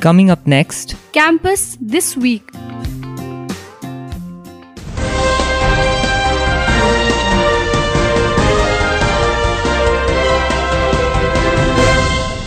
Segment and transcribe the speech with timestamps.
[0.00, 2.48] Coming up next, Campus This Week.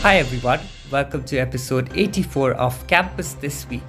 [0.00, 0.60] Hi everyone,
[0.90, 3.82] welcome to episode 84 of Campus This Week.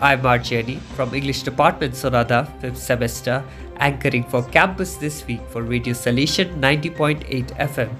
[0.00, 3.42] I'm Marjani from English Department Sonada, 5th semester,
[3.78, 7.90] anchoring for Campus This Week for Radio Salesian 90.8 FM.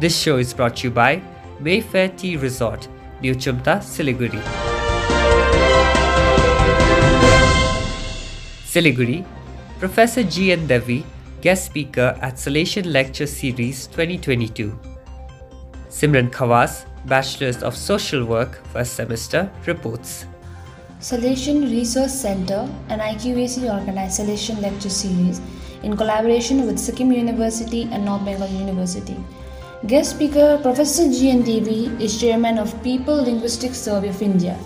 [0.00, 1.22] This show is brought to you by
[1.60, 2.88] Mayfair Tea Resort,
[3.20, 4.40] New Chumta, Siliguri.
[8.66, 9.24] Siliguri,
[9.78, 10.52] Professor G.
[10.52, 10.66] N.
[10.66, 11.04] Devy,
[11.40, 14.78] guest speaker at Salesian Lecture Series 2022.
[15.88, 20.26] Simran Khawas, Bachelor's of Social Work, first semester, reports.
[21.00, 25.40] Salesian Resource Center, an IQAC organized Salesian lecture series
[25.82, 29.16] in collaboration with Sikkim University and North Bengal University.
[29.86, 31.28] Guest speaker Professor G.
[31.28, 31.42] N.
[31.42, 34.58] Devy is chairman of People Linguistic Survey of India,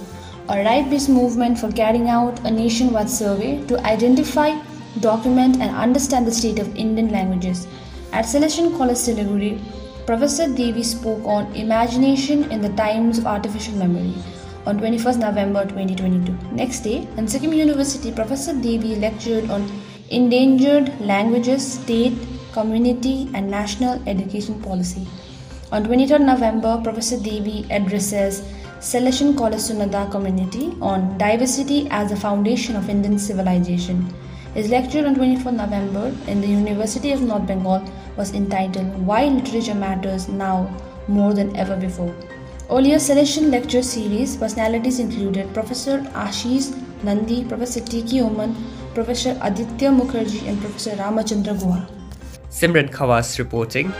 [0.48, 4.56] a right-based movement for carrying out a nationwide survey to identify,
[5.00, 7.66] document and understand the state of Indian languages.
[8.12, 9.60] At Salesian College Siliguri,
[10.06, 14.14] Professor Devy spoke on imagination in the times of artificial memory
[14.66, 16.54] on 21st November 2022.
[16.54, 19.68] Next day, in Sikkim University, Professor Devy lectured on
[20.10, 22.16] endangered languages, state,
[22.58, 25.06] community, and national education policy.
[25.70, 28.40] On 23rd November, Professor Devy addresses
[28.80, 34.02] Salesian College Sonada community on diversity as the foundation of Indian civilization.
[34.54, 37.84] His lecture on 24th November in the University of North Bengal
[38.16, 40.56] was entitled Why Literature Matters Now
[41.08, 42.14] More Than Ever Before.
[42.70, 48.02] Earlier Salesian lecture series personalities included Professor Ashis Nandy, Professor T.
[48.02, 48.18] K.
[48.24, 48.56] Oommen,
[48.94, 51.97] Professor Aditya Mukherjee, and Professor Ramachandra Guha.
[52.50, 53.92] Simran Khawas reporting.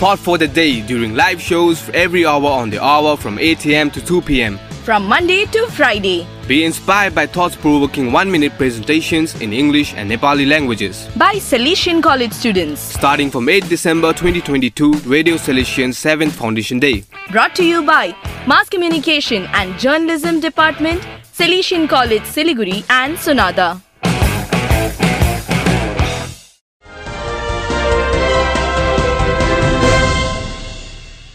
[0.00, 3.90] Thought for the day during live shows every hour on the hour from 8 am
[3.90, 4.58] to 2 pm.
[4.82, 6.26] From Monday to Friday.
[6.48, 11.06] Be inspired by thought provoking one minute presentations in English and Nepali languages.
[11.16, 12.80] By Salesian College students.
[12.80, 17.04] Starting from 8 December 2022, Radio Salesian 7th Foundation Day.
[17.30, 18.16] Brought to you by
[18.48, 21.06] Mass Communication and Journalism Department,
[21.40, 23.80] Salesian College Siliguri and Sonada.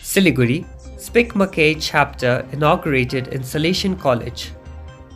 [0.03, 0.63] Siliguri,
[0.99, 4.51] SPIC MACAY chapter inaugurated in Salesian College.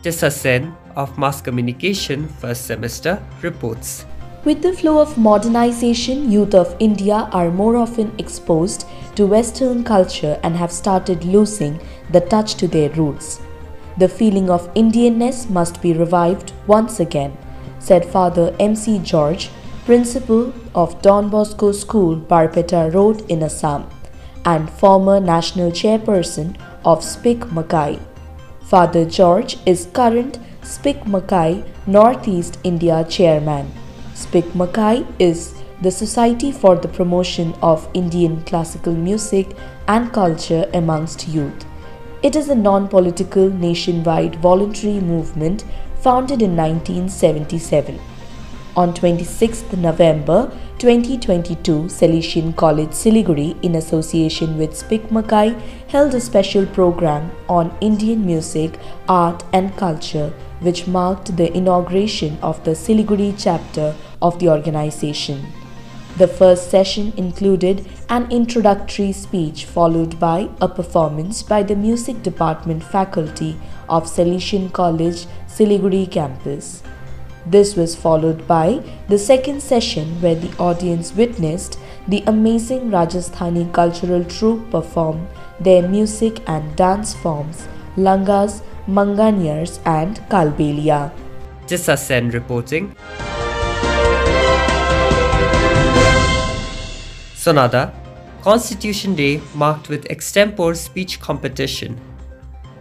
[0.02, 4.06] Tissa Sen of Mass Communication first semester reports.
[4.44, 10.40] With the flow of modernization, youth of India are more often exposed to Western culture
[10.42, 11.78] and have started losing
[12.10, 13.40] the touch to their roots.
[14.00, 17.36] The feeling of Indianness must be revived once again,
[17.78, 18.98] said Father M.C.
[19.00, 19.50] George,
[19.84, 23.86] principal of Don Bosco School, Barpeta Road in Assam,
[24.46, 27.98] and former national chairperson of SPIC MACAY.
[28.62, 33.70] Father George is current SPIC MACAY Northeast India chairman.
[34.14, 39.54] SPIC MACAY is the Society for the Promotion of Indian Classical Music
[39.88, 41.66] and Culture amongst youth.
[42.22, 45.64] It is a non political nationwide voluntary movement
[46.02, 47.98] founded in 1977.
[48.76, 55.56] On 26th November 2022, Salesian College Siliguri, in association with SPIC MACAY,
[55.88, 62.62] held a special program on Indian music, art, and culture, which marked the inauguration of
[62.64, 65.46] the Siliguri chapter of the organization.
[66.20, 72.84] The first session included an introductory speech followed by a performance by the music department
[72.84, 73.56] faculty
[73.88, 76.82] of Salesian College Siliguri campus.
[77.46, 84.22] This was followed by the second session where the audience witnessed the amazing Rajasthani cultural
[84.24, 85.26] troupe perform
[85.58, 87.66] their music and dance forms
[87.96, 91.10] Langas, Manganiyars and Kalbelia.
[91.66, 92.94] Tissa Sen reporting.
[97.40, 97.90] Sonada,
[98.42, 101.98] Constitution Day marked with extempore speech competition.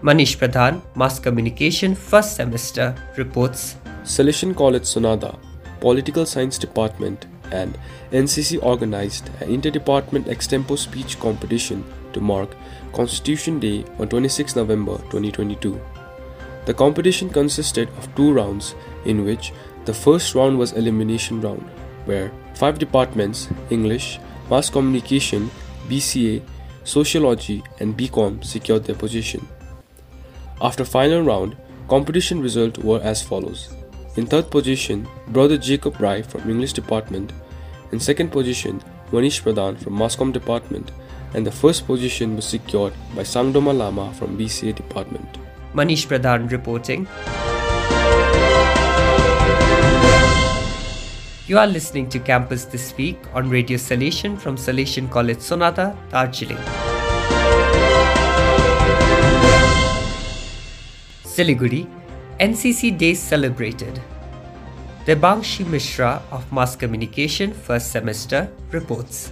[0.04, 3.78] Manish Pradhan, Mass Communication first semester, reports.
[4.04, 5.40] Salesian College Sonada,
[5.80, 7.78] Political Science Department, and
[8.12, 11.82] NCC organized an interdepartment extempore speech competition
[12.12, 12.50] to mark
[12.92, 15.80] Constitution Day on 26 November 2022.
[16.66, 19.54] The competition consisted of two rounds, in which
[19.86, 21.64] the first round was elimination round,
[22.04, 24.20] where five departments English,
[24.50, 25.50] Mass Communication,
[25.88, 26.42] BCA,
[26.84, 29.48] Sociology, and BCom secured their position.
[30.62, 31.56] After final round,
[31.88, 33.74] competition results were as follows.
[34.16, 37.32] In third position, Brother Jacob Rai from English department,
[37.92, 38.82] In second position,
[39.12, 40.92] Manish Pradhan from Masscom department
[41.34, 45.40] and the first position was secured by Sangdoma Lama from BCA department.
[45.74, 47.08] Manish Pradhan reporting.
[51.50, 56.60] You are listening to Campus This Week on Radio Salesian from Salesian College Sonada, Darjeeling.
[61.24, 61.88] Siliguri,
[62.40, 64.00] NCC Days celebrated.
[65.06, 69.32] Debangshi Mishra of Mass Communication first semester reports.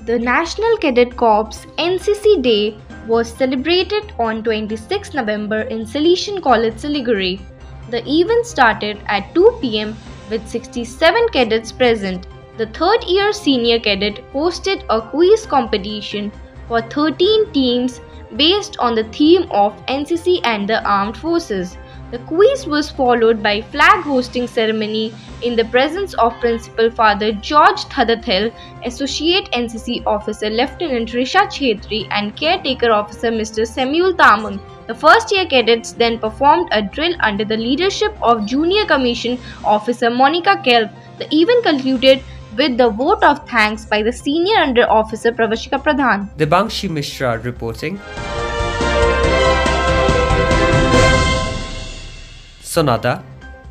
[0.00, 2.76] The National Cadet Corps NCC Day
[3.06, 7.40] was celebrated on 26 November in Salesian College Siliguri.
[7.88, 9.96] The event started at 2 pm
[10.30, 12.26] with 67 cadets present.
[12.56, 16.32] The third year senior cadet hosted a quiz competition
[16.68, 18.00] for 13 teams
[18.36, 21.76] based on the theme of NCC and the armed forces.
[22.12, 25.12] The quiz was followed by flag hosting ceremony
[25.42, 28.52] in the presence of Principal Father George Thadathil,
[28.84, 33.66] Associate NCC Officer Lieutenant Risha Chetri and Caretaker Officer Mr.
[33.66, 34.60] Samuel Tamang.
[34.86, 40.08] The first year cadets then performed a drill under the leadership of Junior Commission Officer
[40.08, 40.92] Monica Kelp.
[41.18, 42.22] The event concluded
[42.56, 46.28] with the vote of thanks by the Senior Under Officer Pravashika Pradhan.
[46.36, 48.00] Debangshi Mishra reporting.
[52.76, 53.22] Sonada,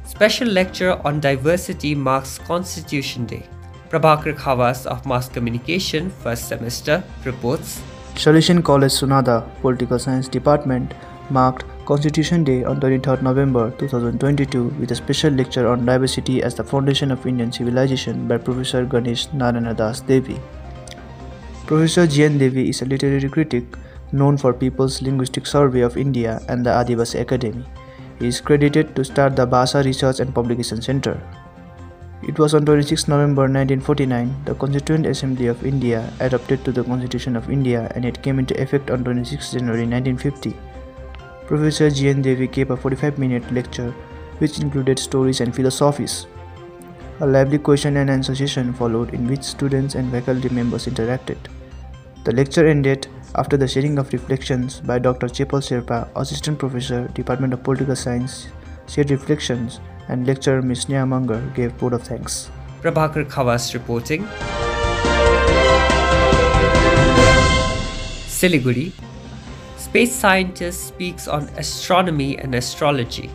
[0.04, 3.44] special lecture on diversity marks Constitution Day.
[3.90, 7.84] Prabhakar Khawas of Mass Communication, first semester, reports.
[8.16, 10.96] Salesian College Sonada Political Science Department
[11.30, 16.64] marked Constitution Day on 23rd November 2022 with a special lecture on diversity as the
[16.64, 20.40] foundation of Indian civilization by Professor Ganesh Narayandas Devy.
[21.68, 22.24] Professor G.
[22.24, 22.40] N.
[22.40, 23.66] Devy is a literary critic
[24.12, 27.66] known for People's Linguistic Survey of India and the Adivasi Academy.
[28.20, 31.20] He is credited to start the Bhasa Research and Publication Center.
[32.24, 37.36] It was on 26 November 1949 the Constituent Assembly of India adopted to the Constitution
[37.36, 40.56] of India and it came into effect on 26 January 1950.
[41.46, 42.08] Professor G.
[42.10, 42.24] N.
[42.24, 43.92] Devy gave a 45 minute lecture
[44.38, 46.26] which included stories and philosophies.
[47.20, 51.38] A lively question and answer session followed in which students and faculty members interacted.
[52.24, 53.08] The lecture ended
[53.38, 55.28] after the sharing of reflections by Dr.
[55.28, 58.48] Chepal Sherpa, Assistant Professor, Department of Political Science,
[58.88, 60.86] shared reflections, and lecturer Ms.
[60.86, 62.50] Nya Mangar gave vote of thanks.
[62.82, 64.24] Prabhakar Khawas reporting.
[68.28, 68.92] Siliguri,
[69.78, 73.30] space scientist speaks on astronomy and astrology.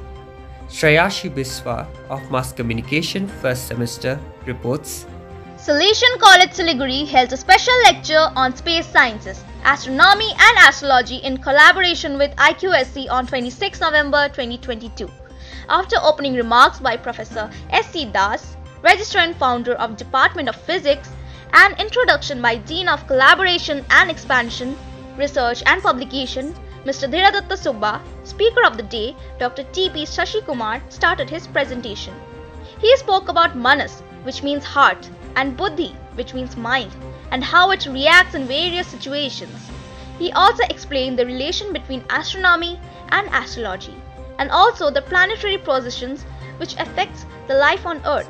[0.69, 5.07] Shreyashi Biswa of Mass Communication first semester reports.
[5.57, 12.17] Salesian College Siliguri held a special lecture on space sciences, astronomy and astrology in collaboration
[12.17, 15.11] with IQSC on 26 November 2022.
[15.69, 18.07] After opening remarks by Professor S.C.
[18.07, 21.11] Das, Registrar and Founder of Department of Physics,
[21.53, 24.77] and introduction by Dean of Collaboration and Expansion,
[25.17, 26.55] Research and Publication,
[26.85, 27.11] Mr.
[27.11, 29.65] Dhiradatta Subba, Speaker of the Day, Dr.
[29.73, 30.05] T.P.
[30.05, 32.15] Shashi Kumar, started his presentation.
[32.81, 36.93] He spoke about Manas, which means heart, and buddhi, which means mind,
[37.31, 39.71] and how it reacts in various situations.
[40.19, 42.79] He also explained the relation between astronomy
[43.11, 43.95] and astrology,
[44.39, 46.25] and also the planetary positions
[46.59, 48.29] which affects the life on earth.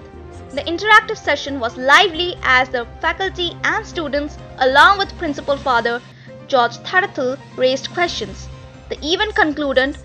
[0.51, 6.01] The interactive session was lively as the faculty and students along with Principal Father
[6.49, 8.49] George Thadathil raised questions.
[8.89, 9.97] The event concluded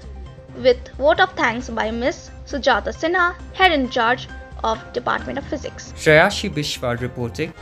[0.58, 2.30] with vote of thanks by Ms.
[2.46, 4.28] Sujata Sinha, head in charge
[4.66, 5.94] of Department of Physics.
[5.96, 7.54] Shreyashi Bishwa reporting.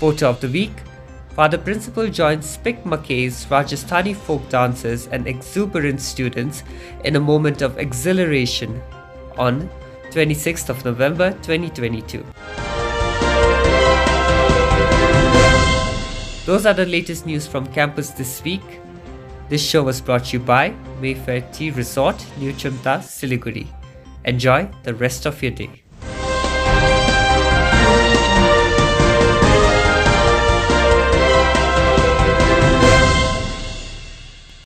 [0.00, 0.72] Photo of the week.
[1.34, 6.64] Father Principal joins SPIC MACAY's Rajasthani folk dancers and exuberant students
[7.04, 8.80] in a moment of exhilaration
[9.36, 9.70] on
[10.10, 12.24] 26th of November 2022.
[16.46, 18.80] Those are the latest news from campus this week.
[19.48, 23.66] This show was brought to you by Mayfair Tea Resort, New Chumta, Siliguri.
[24.26, 25.70] Enjoy the rest of your day.